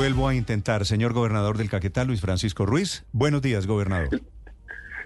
[0.00, 3.04] Vuelvo a intentar, señor gobernador del Caquetá, Luis Francisco Ruiz.
[3.12, 4.22] Buenos días, gobernador.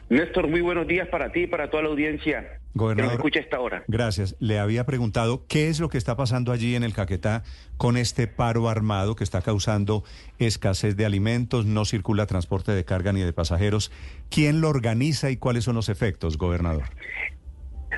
[0.09, 3.41] Néstor, muy buenos días para ti y para toda la audiencia Gobernador, que nos escucha
[3.41, 3.83] esta hora.
[3.88, 4.37] Gracias.
[4.38, 7.43] Le había preguntado qué es lo que está pasando allí en el Caquetá
[7.77, 10.05] con este paro armado que está causando
[10.38, 13.91] escasez de alimentos, no circula transporte de carga ni de pasajeros.
[14.30, 16.85] ¿Quién lo organiza y cuáles son los efectos, gobernador?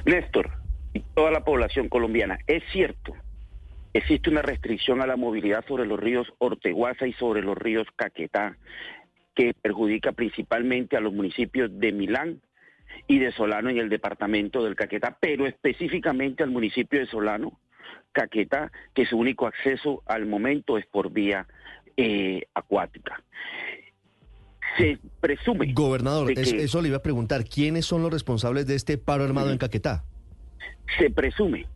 [0.06, 0.50] Néstor,
[0.94, 3.12] y toda la población colombiana, es cierto,
[3.96, 8.56] existe una restricción a la movilidad sobre los ríos Orteguaza y sobre los ríos Caquetá,
[9.34, 12.40] que perjudica principalmente a los municipios de Milán
[13.06, 17.58] y de Solano en el departamento del Caquetá, pero específicamente al municipio de Solano,
[18.12, 21.46] Caquetá, que su único acceso al momento es por vía
[21.96, 23.22] eh, acuática.
[24.78, 25.72] Se presume...
[25.72, 27.44] Gobernador, que- eso le iba a preguntar.
[27.44, 30.04] ¿Quiénes son los responsables de este paro armado en Caquetá?
[30.98, 31.66] se presume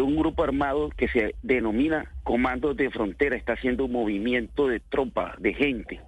[0.00, 5.34] un grupo armado que se denomina Comandos de Frontera está haciendo un movimiento de tropa,
[5.38, 6.00] de gente,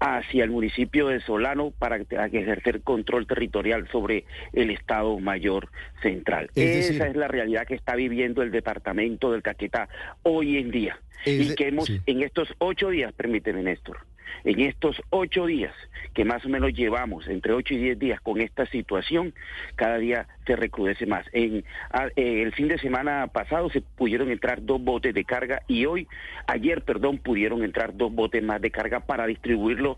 [0.00, 5.68] hacia el municipio de Solano para ejercer control territorial sobre el Estado Mayor
[6.02, 6.50] Central.
[6.54, 9.88] Es decir- Esa es la realidad que está viviendo el departamento del Caquetá
[10.22, 10.98] hoy en día.
[11.24, 12.00] Y de- que hemos, sí.
[12.06, 13.98] en estos ocho días, permíteme Néstor,
[14.44, 15.74] en estos ocho días
[16.14, 19.34] que más o menos llevamos, entre ocho y diez días con esta situación,
[19.74, 21.26] cada día se recrudece más.
[21.32, 25.62] En a- eh, el fin de semana pasado se pudieron entrar dos botes de carga
[25.66, 26.06] y hoy,
[26.46, 29.96] ayer, perdón, pudieron entrar dos botes más de carga para distribuirlo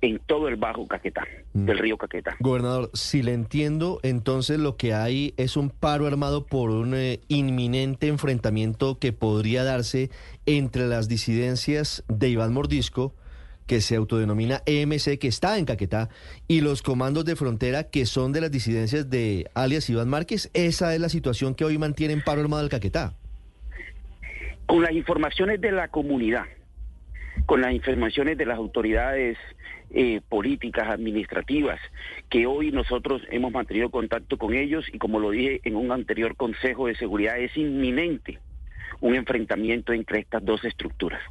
[0.00, 1.64] en todo el Bajo Caquetá, Mm.
[1.66, 2.36] del río Caquetá.
[2.40, 7.20] Gobernador, si le entiendo, entonces lo que hay es un paro armado por un eh,
[7.28, 10.10] inminente enfrentamiento que podría darse
[10.46, 13.14] entre las disidencias de Iván Mordisco,
[13.68, 16.08] que se autodenomina EMC, que está en Caquetá,
[16.48, 20.50] y los comandos de frontera, que son de las disidencias de alias Iván Márquez.
[20.54, 23.14] Esa es la situación que hoy mantiene en paro armado el Caquetá.
[24.66, 26.44] con las informaciones de la comunidad,
[27.46, 29.38] con las informaciones de las autoridades
[29.90, 31.80] eh, políticas, administrativas,
[32.28, 36.36] que hoy nosotros hemos mantenido contacto con ellos y como lo dije en un anterior
[36.36, 38.38] Consejo de Seguridad, es inminente
[39.00, 41.22] un enfrentamiento entre estas dos estructuras.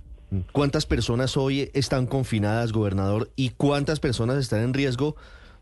[0.51, 3.29] ¿Cuántas personas hoy están confinadas, gobernador?
[3.37, 5.15] ¿Y cuántas personas están en riesgo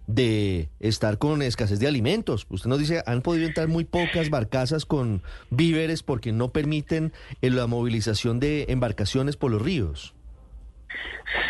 [0.07, 2.47] de estar con escasez de alimentos?
[2.49, 5.21] Usted nos dice, han podido entrar muy pocas barcazas con
[5.51, 10.15] víveres porque no permiten eh, la movilización de embarcaciones por los ríos.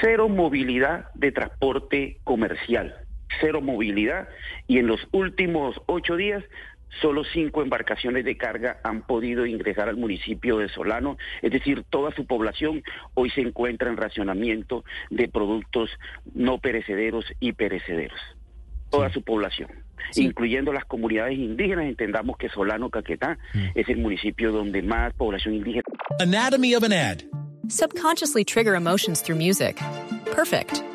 [0.02, 2.96] Cero movilidad de transporte comercial,
[3.40, 4.28] cero movilidad
[4.68, 6.44] y en los últimos ocho días
[7.02, 12.12] solo cinco embarcaciones de carga han podido ingresar al municipio de Solano, es decir, toda
[12.12, 15.90] su población hoy se encuentra en racionamiento de productos
[16.34, 18.20] no perecederos y perecederos.
[18.90, 19.70] Toda su población,
[20.16, 23.38] incluyendo las comunidades indígenas, entendamos que Solano Caquetá
[23.74, 25.84] es el municipio donde más población indígena
[26.20, 27.24] Anatomy of an ad.
[27.68, 29.82] Subconsciously trigger emotions through music.
[30.34, 30.95] Perfect.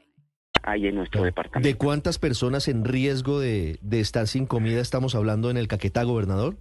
[0.63, 1.67] hay en nuestro departamento.
[1.67, 6.03] ¿De cuántas personas en riesgo de, de estar sin comida estamos hablando en el Caquetá,
[6.03, 6.55] gobernador?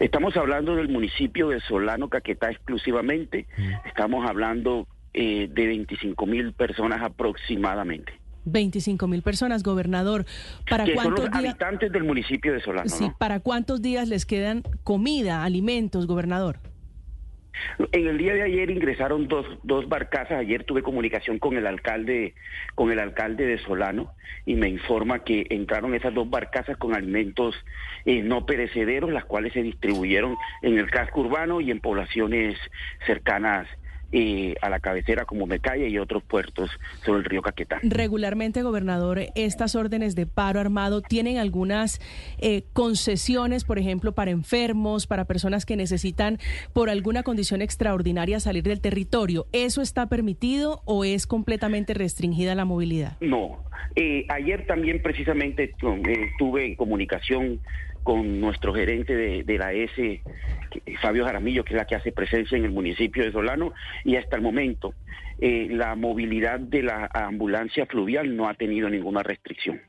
[0.00, 3.46] Estamos hablando del municipio de Solano Caquetá exclusivamente.
[3.86, 8.12] Estamos hablando eh, de 25 mil personas aproximadamente.
[8.46, 10.26] 25 mil personas, gobernador.
[10.68, 11.52] ¿Para Que son los cuántos días?
[11.54, 12.90] habitantes del municipio de Solano.
[12.90, 13.16] Sí, ¿no?
[13.16, 16.58] ¿para cuántos días les quedan comida, alimentos, gobernador?
[17.92, 20.38] En el día de ayer ingresaron dos, dos barcazas.
[20.38, 22.34] Ayer tuve comunicación con el alcalde,
[22.74, 24.12] con el alcalde de Solano
[24.46, 27.54] y me informa que entraron esas dos barcazas con alimentos
[28.04, 32.58] eh, no perecederos, las cuales se distribuyeron en el casco urbano y en poblaciones
[33.06, 33.66] cercanas
[34.16, 36.70] eh, a la cabecera como Mecaya y otros puertos
[37.04, 37.80] sobre el río Caquetá.
[37.82, 42.00] Regularmente, gobernador, estas órdenes de paro armado tienen algunas
[42.38, 46.38] eh, concesiones, por ejemplo, para enfermos, para personas que necesitan
[46.72, 49.48] por alguna condición extraordinaria salir del territorio.
[49.50, 53.16] ¿Eso está permitido o es completamente restringida la movilidad?
[53.20, 53.64] No.
[53.96, 57.58] Eh, ayer también precisamente estuve en comunicación
[58.04, 60.22] con nuestro gerente de, la S,
[61.00, 63.72] Fabio Jaramillo, que es la que hace presencia en el municipio de Solano,
[64.04, 64.94] y hasta el momento
[65.40, 69.80] eh, la movilidad de la ambulancia fluvial no ha tenido ninguna restricción.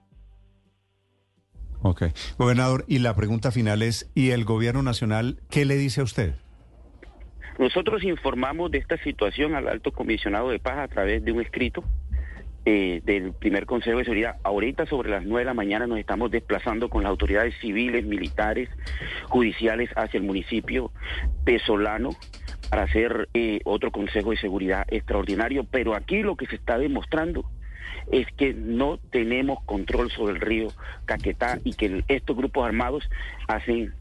[1.82, 2.06] Ok.
[2.40, 6.34] Gobernador, y la pregunta final es, ¿y el gobierno nacional qué le dice a usted?
[7.60, 11.84] Nosotros informamos de esta situación al alto comisionado de paz a través de un escrito
[12.66, 14.38] eh, del primer Consejo de Seguridad.
[14.44, 18.70] Ahorita sobre las nueve de la mañana nos estamos desplazando con las autoridades civiles, militares,
[19.26, 20.92] judiciales hacia el municipio
[21.44, 22.10] pesolano
[22.70, 25.64] para hacer eh, otro Consejo de Seguridad extraordinario.
[25.64, 27.46] Pero aquí lo que se está demostrando
[28.12, 30.68] es que no tenemos control sobre el río
[31.06, 33.08] Caquetá y que estos grupos armados
[33.48, 33.94] hacen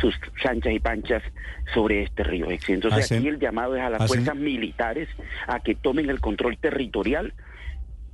[0.00, 1.22] sus chanchas y panchas
[1.72, 2.46] sobre este río.
[2.50, 5.08] Entonces aquí el llamado es a las fuerzas militares
[5.46, 7.32] a que tomen el control territorial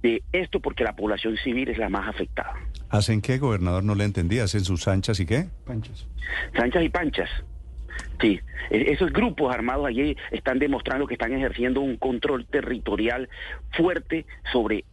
[0.02, 2.54] de esto porque la población civil es la más afectada.
[2.88, 3.84] ¿Hacen qué, gobernador?
[3.84, 4.38] No le entendí.
[4.38, 5.48] ¿Hacen sus anchas y qué?
[5.64, 6.06] Panchas.
[6.56, 7.30] Sanchas y panchas.
[8.20, 13.28] Sí, e-, esos grupos armados allí están demostrando que están ejerciendo un control territorial
[13.72, 14.84] fuerte sobre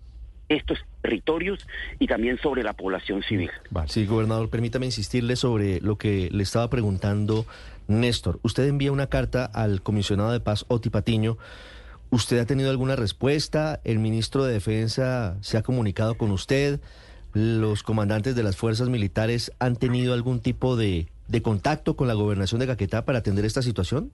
[0.50, 1.68] estos territorios
[2.00, 3.52] y también sobre la población civil.
[3.88, 7.46] Sí, gobernador, permítame insistirle sobre lo que le estaba preguntando
[7.88, 8.40] Néstor.
[8.44, 11.38] Usted envía una carta al comisionado de paz Oti Patiño
[12.10, 13.82] ¿Usted ha tenido alguna respuesta?
[13.84, 16.80] ¿El ministro de Defensa se ha comunicado con usted?
[17.34, 21.10] ¿Los comandantes de las fuerzas militares han tenido algún tipo de,
[21.44, 24.12] contacto con la gobernación de Caquetá para atender esta situación?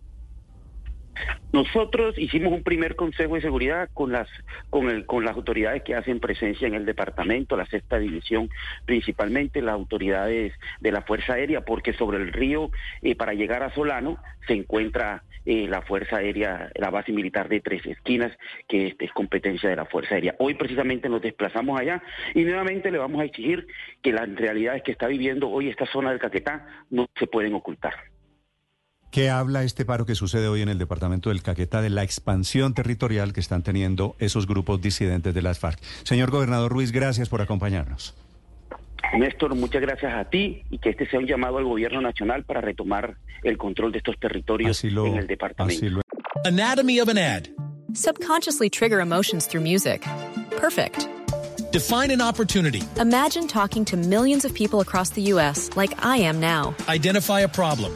[1.52, 4.28] Nosotros hicimos un primer consejo de seguridad con las
[4.70, 8.50] con el con las autoridades que hacen presencia en el departamento, la sexta división,
[8.86, 12.72] principalmente las autoridades de la Fuerza Aérea, porque sobre el río
[13.02, 14.18] eh, para llegar a Solano
[14.48, 18.32] se encuentra eh, la Fuerza Aérea, la base militar de Tres Esquinas,
[18.68, 20.36] que es, competencia de la Fuerza Aérea.
[20.40, 22.02] Hoy precisamente nos desplazamos allá
[22.34, 23.68] y nuevamente le vamos a exigir
[24.02, 28.13] que las realidades que está viviendo hoy esta zona del Caquetá no se pueden ocultar.
[29.14, 32.74] ¿Qué habla este paro que sucede hoy en el departamento del Caquetá de la expansión
[32.74, 35.80] territorial que están teniendo esos grupos disidentes de las FARC?
[36.02, 38.16] Señor gobernador Ruiz, gracias por acompañarnos.
[39.16, 42.60] Néstor, muchas gracias a ti y que este sea un llamado al gobierno nacional para
[42.60, 46.02] retomar el control de estos territorios en el departamento.
[46.44, 47.50] Anatomy of an ad.
[47.94, 50.02] Subconsciously trigger emotions through music.
[50.60, 51.08] Perfect.
[51.72, 52.82] Define an opportunity.
[53.00, 55.70] Imagine talking to millions of people across the U.S.
[55.76, 56.74] like I am now.
[56.90, 57.96] Identify a problem.